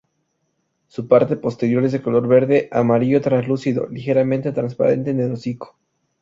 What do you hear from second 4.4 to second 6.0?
transparente en el hocico.